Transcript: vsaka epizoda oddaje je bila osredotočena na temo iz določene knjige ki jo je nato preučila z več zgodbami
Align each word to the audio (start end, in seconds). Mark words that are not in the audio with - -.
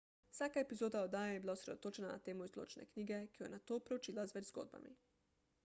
vsaka 0.35 0.59
epizoda 0.61 1.01
oddaje 1.07 1.33
je 1.33 1.41
bila 1.43 1.53
osredotočena 1.57 2.09
na 2.13 2.23
temo 2.29 2.47
iz 2.47 2.55
določene 2.55 2.87
knjige 2.95 3.19
ki 3.35 3.43
jo 3.43 3.49
je 3.49 3.53
nato 3.55 3.77
preučila 3.91 4.29
z 4.33 4.39
več 4.39 4.51
zgodbami 4.53 4.95